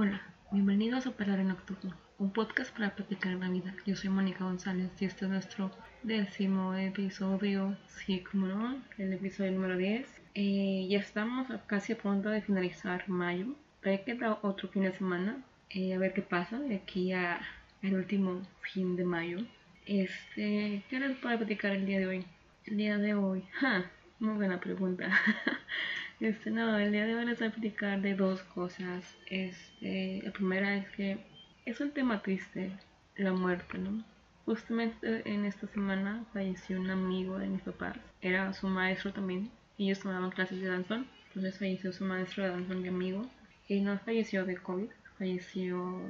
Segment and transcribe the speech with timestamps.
[0.00, 0.22] Hola,
[0.52, 3.74] bienvenidos a Palabra Nocturno, un podcast para platicar la vida.
[3.84, 5.72] Yo soy Mónica González y este es nuestro
[6.04, 10.06] décimo episodio, sí, como no, el episodio número 10.
[10.36, 13.56] Eh, ya estamos casi a punto de finalizar mayo.
[13.80, 17.40] Todavía queda otro fin de semana, eh, a ver qué pasa de aquí a
[17.82, 19.38] el último fin de mayo.
[19.84, 22.26] Este, ¿qué les puedo platicar el día de hoy?
[22.66, 23.90] El día de hoy, ja,
[24.20, 25.10] muy buena pregunta.
[26.20, 29.16] Este, no, el día de hoy les voy a platicar de dos cosas.
[29.26, 31.18] Este, la primera es que
[31.64, 32.72] es un tema triste,
[33.16, 34.04] la muerte, ¿no?
[34.44, 40.00] Justamente en esta semana falleció un amigo de mis papás, era su maestro también, ellos
[40.00, 43.30] tomaban clases de danzón, entonces falleció su maestro de danzón y amigo,
[43.68, 44.88] y no falleció de COVID,
[45.18, 46.00] falleció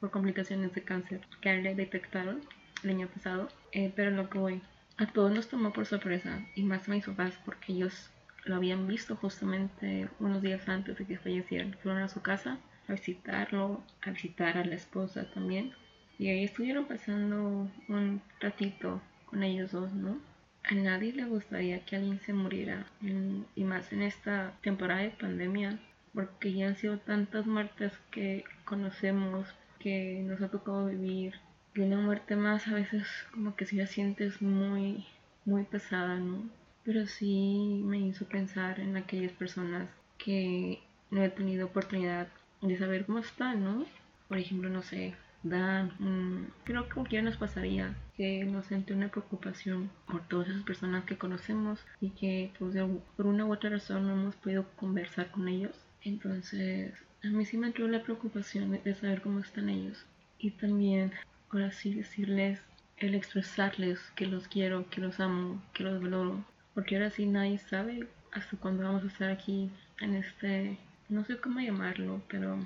[0.00, 2.40] por complicaciones de cáncer que le detectaron
[2.82, 4.62] el año pasado, eh, pero lo que voy,
[4.96, 8.10] a todos nos tomó por sorpresa, y más a mis papás porque ellos
[8.44, 11.76] lo habían visto justamente unos días antes de que fallecieran.
[11.82, 15.72] Fueron a su casa a visitarlo, a visitar a la esposa también.
[16.18, 20.18] Y ahí estuvieron pasando un ratito con ellos dos, ¿no?
[20.64, 25.80] A nadie le gustaría que alguien se muriera, y más en esta temporada de pandemia,
[26.14, 29.48] porque ya han sido tantas muertes que conocemos,
[29.80, 31.34] que nos ha tocado vivir,
[31.74, 35.04] y una muerte más a veces como que si la sientes muy,
[35.44, 36.48] muy pesada, ¿no?
[36.84, 39.88] Pero sí me hizo pensar en aquellas personas
[40.18, 40.80] que
[41.10, 42.28] no he tenido oportunidad
[42.60, 43.86] de saber cómo están, ¿no?
[44.28, 49.90] Por ejemplo, no sé, Dan, creo que cualquiera nos pasaría que nos sente una preocupación
[50.06, 52.76] por todas esas personas que conocemos y que pues,
[53.16, 55.76] por una u otra razón no hemos podido conversar con ellos.
[56.04, 56.94] Entonces,
[57.24, 60.06] a mí sí me entró la preocupación de, saber cómo están ellos.
[60.38, 61.12] Y también,
[61.50, 62.60] ahora sí, decirles,
[62.98, 67.58] el expresarles que los quiero, que los amo, que los valoro, porque ahora sí nadie
[67.58, 69.70] sabe hasta cuándo vamos a estar aquí
[70.00, 72.58] en este, no sé cómo llamarlo, pero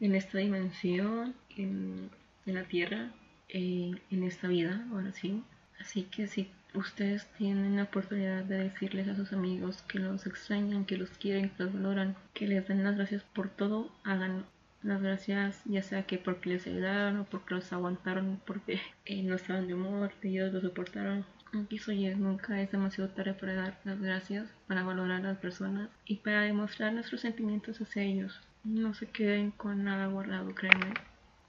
[0.00, 2.10] en esta dimensión, en,
[2.44, 3.10] la tierra,
[3.48, 5.42] eh, en esta vida, ahora sí.
[5.80, 10.84] Así que si ustedes tienen la oportunidad de decirles a sus amigos que los extrañan,
[10.84, 14.44] que los quieren, que los valoran, que les den las gracias por todo, hagan
[14.82, 19.36] las gracias, ya sea que porque les ayudaron o porque los aguantaron, porque eh, no
[19.36, 21.24] estaban de humor, que ellos lo soportaron,
[21.62, 25.88] Aquí soy nunca es demasiado tarde para dar las gracias, para valorar a las personas
[26.04, 28.40] y para demostrar nuestros sentimientos hacia ellos.
[28.64, 30.94] No se queden con nada guardado, créanme.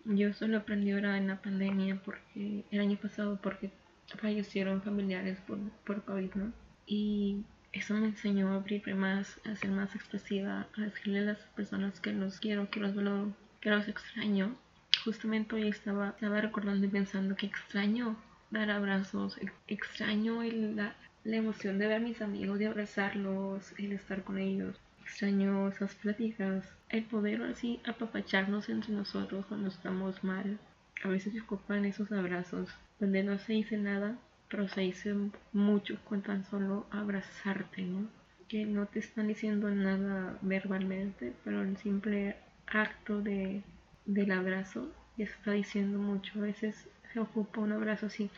[0.05, 3.71] Yo solo aprendí ahora en la pandemia porque el año pasado porque
[4.19, 6.53] fallecieron familiares por, por COVID, ¿no?
[6.85, 11.39] Y eso me enseñó a abrirme más, a ser más expresiva, a decirle a las
[11.55, 14.55] personas que los quiero, que los valoro, que los extraño.
[15.03, 18.15] Justamente hoy estaba, estaba recordando y pensando que extraño
[18.51, 24.23] dar abrazos, extraño la, la emoción de ver a mis amigos, de abrazarlos, el estar
[24.23, 24.79] con ellos.
[25.03, 30.59] Extraño esas pláticas, el poder así apapacharnos entre nosotros cuando estamos mal.
[31.03, 32.69] A veces me ocupan esos abrazos
[32.99, 34.17] donde no se dice nada,
[34.49, 35.13] pero se dice
[35.53, 38.07] mucho con tan solo abrazarte, ¿no?
[38.47, 42.35] Que no te están diciendo nada verbalmente, pero el simple
[42.67, 43.63] acto de,
[44.05, 46.39] del abrazo ya está diciendo mucho.
[46.39, 48.29] A veces se ocupa un abrazo así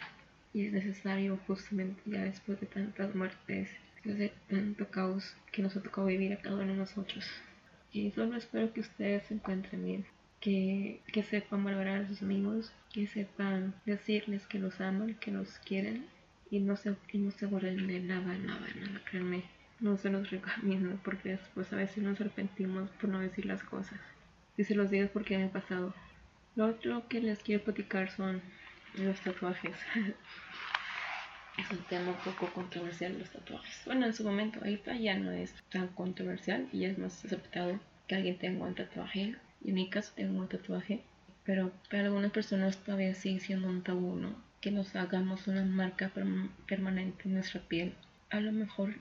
[0.53, 5.75] y es necesario justamente ya después de tantas muertes, después de tanto caos que nos
[5.75, 7.25] ha tocado vivir a cada uno de nosotros.
[7.91, 10.05] Y solo espero que ustedes se encuentren bien,
[10.39, 15.57] que, que sepan valorar a sus amigos, que sepan decirles que los aman, que los
[15.57, 16.05] quieren
[16.51, 19.41] y no se, y no se borren de nada, nada, nada, créanme.
[19.79, 23.99] No se los recomiendo porque después a veces nos arrepentimos por no decir las cosas.
[24.55, 25.95] Y se los digo porque me ha pasado.
[26.55, 28.41] Lo otro que les quiero platicar son
[28.97, 29.75] los tatuajes.
[31.57, 33.81] es un tema un poco controversial los tatuajes.
[33.85, 38.15] Bueno, en su momento, ahorita ya no es tan controversial y es más aceptado que
[38.15, 39.35] alguien tenga un tatuaje.
[39.63, 41.01] Y en mi caso tengo un tatuaje,
[41.43, 44.35] pero para algunas personas todavía sigue siendo un tabú, ¿no?
[44.61, 46.11] Que nos hagamos una marca
[46.67, 47.93] permanente en nuestra piel.
[48.29, 48.95] A lo mejor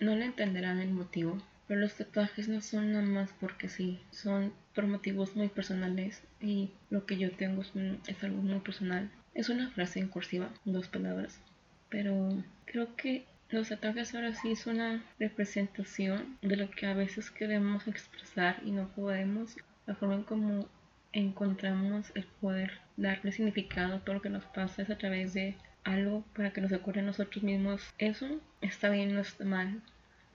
[0.00, 4.52] no le entenderán el motivo, pero los tatuajes no son nada más porque sí, son
[4.74, 9.70] por motivos muy personales y lo que yo tengo es algo muy personal es una
[9.70, 11.40] frase en cursiva, dos palabras,
[11.88, 12.28] pero
[12.64, 17.86] creo que los tatuajes ahora sí es una representación de lo que a veces queremos
[17.86, 19.56] expresar y no podemos,
[19.86, 20.68] la forma en cómo
[21.12, 25.56] encontramos el poder darle significado a todo lo que nos pasa es a través de
[25.84, 27.94] algo para que nos ocurra a nosotros mismos.
[27.98, 29.80] Eso está bien, no está mal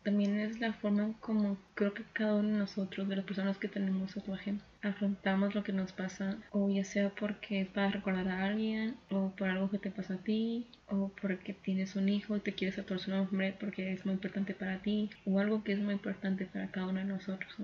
[0.04, 3.68] también es la forma como creo que cada uno de nosotros, de las personas que
[3.68, 8.46] tenemos tatuaje, afrontamos lo que nos pasa, o ya sea porque es para recordar a
[8.46, 12.42] alguien, o por algo que te pasa a ti, o porque tienes un hijo y
[12.42, 15.80] te quieres tatuar su nombre porque es muy importante para ti, o algo que es
[15.80, 17.56] muy importante para cada uno de nosotros.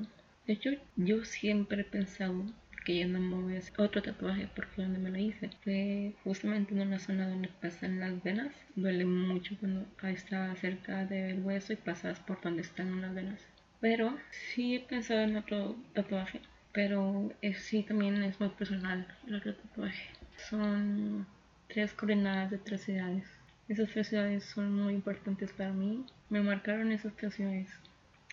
[0.48, 2.46] De hecho, yo siempre he pensado
[2.90, 6.98] que ya no me otro tatuaje porque donde me lo hice fue justamente en una
[6.98, 8.52] zona donde pasan las venas.
[8.76, 13.46] Duele mucho cuando está cerca del hueso y pasas por donde están las venas.
[13.80, 16.42] Pero sí he pensado en otro tatuaje,
[16.72, 20.10] pero sí también es muy personal el otro tatuaje.
[20.50, 21.28] Son
[21.68, 23.26] tres coordenadas de tres ciudades.
[23.68, 26.08] Esas tres ciudades son muy importantes para mí.
[26.32, 27.70] Me marcaron esas tres ciudades.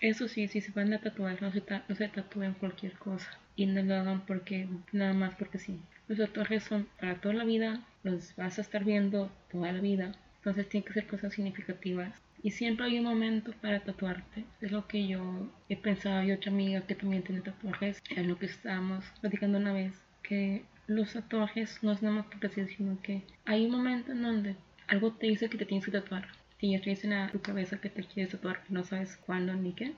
[0.01, 3.31] Eso sí, si se van a tatuar, no se, no se tatúen cualquier cosa.
[3.57, 5.81] Y no lo hagan porque, nada más porque sí.
[6.09, 10.13] Los tatuajes son para toda la vida, los vas a estar viendo toda la vida.
[10.39, 12.13] Entonces tienen que ser cosas significativas.
[12.43, 14.45] Y siempre hay un momento para tatuarte.
[14.61, 18.03] Es lo que yo he pensado y otra amiga que también tiene tatuajes.
[18.15, 19.95] Es lo que estábamos platicando una vez.
[20.23, 24.23] Que los tatuajes no es nada más porque sí, sino que hay un momento en
[24.23, 24.57] donde
[24.87, 26.29] algo te dice que te tienes que tatuar.
[26.59, 29.93] Si ya dicen a tu cabeza que te quieres tatuar, no sabes cuándo ni qué.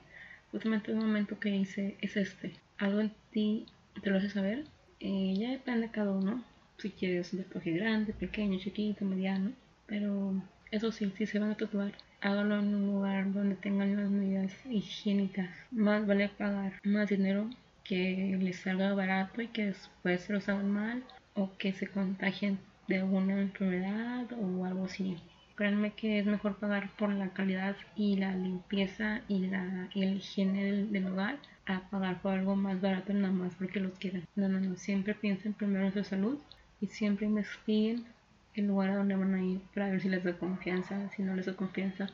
[0.51, 2.53] Justamente el momento que dice es este.
[2.77, 3.65] Algo en ti
[4.01, 4.65] te lo hace saber.
[4.99, 6.43] Eh, ya depende de cada uno.
[6.77, 9.51] Si quieres un tatuaje grande, pequeño, chiquito, mediano.
[9.85, 10.41] Pero
[10.71, 14.53] eso sí, si se van a tatuar, hágalo en un lugar donde tengan las medidas
[14.69, 15.49] higiénicas.
[15.71, 17.49] Más vale pagar más dinero
[17.83, 21.03] que les salga barato y que después se los hagan mal
[21.33, 25.17] o que se contagien de alguna enfermedad o algo así.
[25.59, 30.63] Créanme que es mejor pagar por la calidad y la limpieza y la, y higiene
[30.63, 34.23] del, lugar a pagar por algo más barato nada más porque lo quieran.
[34.37, 34.77] No, no, no.
[34.77, 36.39] Siempre piensen primero en su salud
[36.79, 38.05] y siempre investiguen
[38.53, 41.09] el lugar a donde van a ir para ver si les da confianza.
[41.09, 42.07] Si no les da confianza,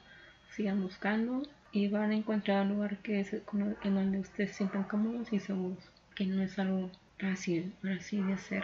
[0.49, 4.85] sigan buscando y van a encontrar un lugar que es en donde ustedes se sientan
[4.85, 5.87] cómodos y seguros.
[6.15, 6.89] Que no es algo
[7.19, 8.63] fácil, así de hacer.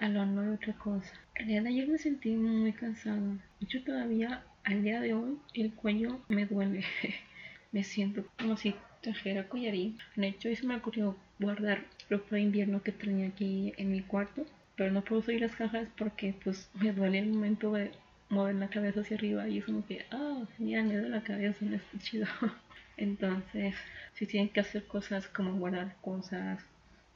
[0.00, 1.12] Hablando de otra cosa.
[1.34, 3.16] El día de ayer me sentí muy cansada.
[3.18, 6.84] De hecho, todavía al día de hoy el cuello me duele.
[7.72, 9.98] me siento como si trajera collarín.
[10.14, 14.46] De hecho, se me ocurrió guardar ropa de invierno que tenía aquí en mi cuarto.
[14.76, 17.90] Pero no puedo subir las cajas porque pues me duele el momento de
[18.28, 21.64] mover la cabeza hacia arriba y es como que, ah, ya me duele la cabeza,
[21.64, 22.28] no está chido.
[22.96, 23.74] Entonces,
[24.14, 26.64] si tienen que hacer cosas como guardar cosas,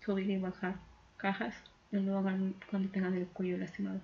[0.05, 0.75] subir y bajar
[1.17, 1.55] cajas,
[1.93, 4.01] no lo hagan cuando tengan el cuello lastimado.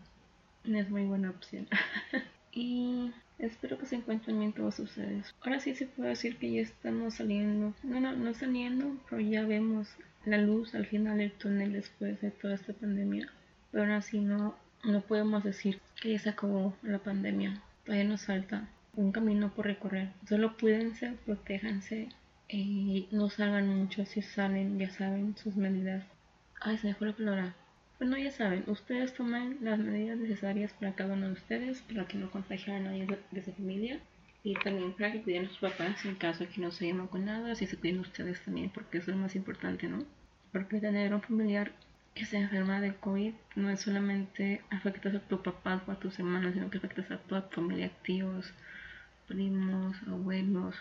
[0.65, 1.67] No es muy buena opción.
[2.53, 5.35] y espero que se encuentren bien todos ustedes.
[5.41, 7.75] Ahora sí se puede decir que ya estamos saliendo.
[7.83, 9.89] No, no, no saliendo, pero ya vemos
[10.27, 13.33] la luz al final del túnel después de toda esta pandemia.
[13.73, 17.63] Pero aún así no, no podemos decir que ya se acabó la pandemia.
[17.85, 20.11] Todavía nos falta un camino por recorrer.
[20.29, 22.09] Solo cuídense, protéjanse
[22.49, 24.05] y no salgan mucho.
[24.05, 26.05] Si salen, ya saben sus medidas.
[26.61, 27.55] Ay, se me fue la palabra.
[27.99, 32.17] Bueno, ya saben, ustedes tomen las medidas necesarias para cada uno de ustedes, para que
[32.17, 33.99] no contagien a nadie de, su familia
[34.45, 37.09] y también para que cuiden a sus papás en caso de que no se hayan
[37.25, 40.05] nada, si se cuiden ustedes también, porque eso es lo más importante, ¿no?
[40.53, 41.73] Porque tener un familiar
[42.15, 46.21] que se enferma de COVID no es solamente afectas a tu papá o a tus
[46.21, 48.55] hermanos, sino que afectas a toda tu familia, tíos,
[49.27, 50.77] primos, abuelos,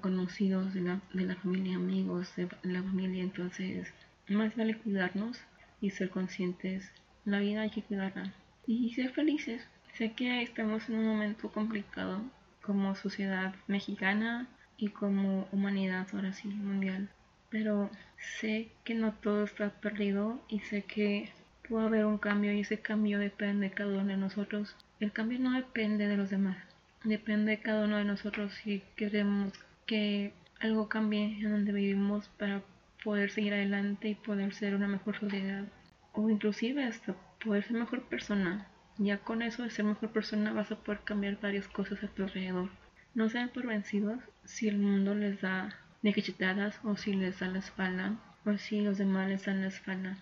[0.00, 3.92] conocidos de la, de la familia, amigos de la familia, entonces
[4.28, 5.40] más vale cuidarnos
[5.82, 6.90] y ser conscientes.
[7.26, 8.32] La vida hay que cuidarla
[8.66, 9.62] y ser felices.
[9.98, 12.22] Sé que estamos en un momento complicado
[12.62, 14.48] como sociedad mexicana
[14.78, 17.10] y como humanidad ahora sí mundial.
[17.50, 17.90] Pero
[18.38, 21.30] sé que no todo está perdido y sé que
[21.68, 24.74] puede haber un cambio y ese cambio depende de cada uno de nosotros.
[25.00, 26.56] El cambio no depende de los demás,
[27.04, 29.52] depende de cada uno de nosotros si queremos
[29.86, 32.62] que algo cambie en donde vivimos para
[33.02, 35.64] poder seguir adelante y poder ser una mejor sociedad
[36.12, 38.68] o inclusive hasta poder ser mejor persona.
[38.98, 42.22] Ya con eso de ser mejor persona vas a poder cambiar varias cosas a tu
[42.22, 42.68] alrededor.
[43.14, 47.58] No sean por vencidos si el mundo les da de o si les da la
[47.58, 50.18] espalda o si los demás les dan la espalda.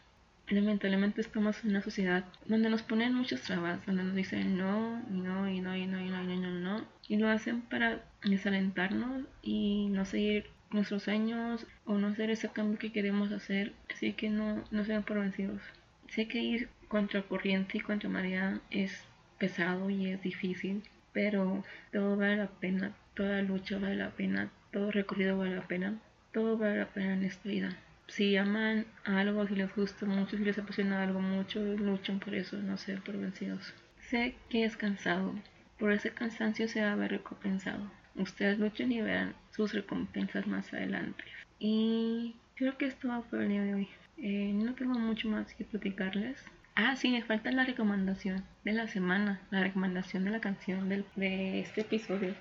[0.49, 5.21] Lamentablemente estamos en una sociedad donde nos ponen muchas trabas, donde nos dicen no, y
[5.21, 7.63] no, y no, y no, y no, y no, y no, no, y lo hacen
[7.63, 13.73] para desalentarnos y no seguir nuestros sueños o no hacer ese cambio que queremos hacer,
[13.93, 15.61] así que no, no sean por vencidos.
[16.09, 19.05] Sé que ir contra corriente y contra marea es
[19.39, 24.91] pesado y es difícil, pero todo vale la pena, toda lucha vale la pena, todo
[24.91, 25.99] recorrido vale la pena,
[26.33, 27.77] todo vale la pena en esta vida.
[28.07, 32.57] Si aman algo, si les gusta mucho, si les apasiona algo mucho, luchen por eso,
[32.59, 33.73] no sean por vencidos.
[34.01, 35.35] Sé que es cansado,
[35.79, 37.91] por ese cansancio se va a ver recompensado.
[38.17, 41.25] Ustedes luchen y verán sus recompensas más adelante.
[41.59, 43.89] Y creo que esto va por el día de hoy.
[44.19, 46.43] Eh, no tengo mucho más que platicarles.
[46.75, 51.05] Ah, sí, me falta la recomendación de la semana, la recomendación de la canción del,
[51.17, 52.35] de este episodio.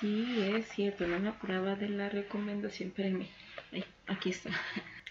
[0.00, 2.88] Sí, es cierto, no me acordaba de la recomendación.
[2.88, 3.28] Espérenme,
[4.08, 4.50] aquí está.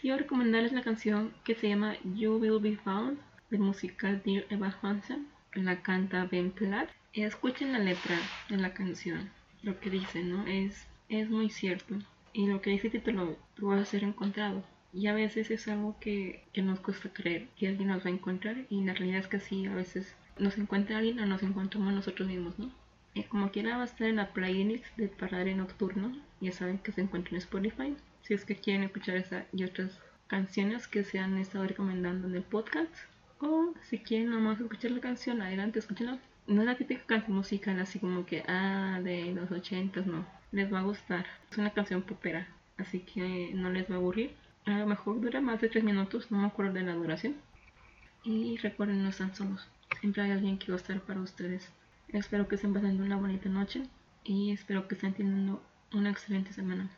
[0.02, 4.76] quiero recomendarles la canción que se llama You Will Be Found del musical Dear Eva
[4.82, 5.28] Hansen.
[5.54, 6.90] La canta Ben Platt.
[7.14, 8.18] Escuchen la letra
[8.50, 9.30] de la canción.
[9.64, 10.48] Lo que dice, ¿no?
[10.48, 11.96] Es, es muy cierto.
[12.34, 14.64] Y lo que título, tú vas a ser encontrado.
[14.94, 18.14] Y a veces es algo que, que nos cuesta creer que alguien nos va a
[18.14, 18.66] encontrar.
[18.70, 22.28] Y la realidad es que sí, a veces nos encuentra alguien o nos encontramos nosotros
[22.28, 22.72] mismos, ¿no?
[23.14, 26.16] Y como quiera va a estar en la playlist de Parade Nocturno.
[26.40, 27.96] Ya saben que se encuentra en Spotify.
[28.22, 32.36] Si es que quieren escuchar esa y otras canciones que se han estado recomendando en
[32.36, 32.94] el podcast.
[33.42, 36.20] O si quieren nomás escuchar la canción, adelante, escúchenla.
[36.48, 40.26] No es la típica canción musical así como que, ah, de los ochentas, no.
[40.52, 41.26] Les va a gustar.
[41.50, 44.36] Es una canción popera, así que no les va a aburrir.
[44.66, 47.36] A lo mejor dura más de tres minutos, no me acuerdo de la duración.
[48.24, 49.68] Y recuerden, no están solos.
[50.00, 51.72] Siempre hay alguien que va a estar para ustedes.
[52.10, 53.84] Espero que estén pasando una bonita noche
[54.26, 56.92] y espero que estén teniendo una excelente semana.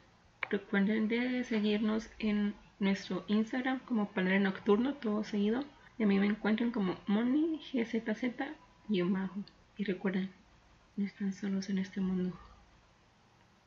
[0.50, 5.63] Recuerden de seguirnos en nuestro Instagram como Panel Nocturno, todo seguido.
[6.00, 8.24] Y a mí me encuentran como MoniGZZ
[8.89, 9.43] y bajo.
[9.77, 10.31] Y recuerden,
[10.98, 12.38] no están solos en este mundo.